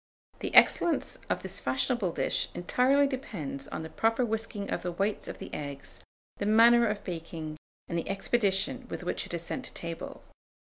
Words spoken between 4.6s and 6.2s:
of the whites of the eggs,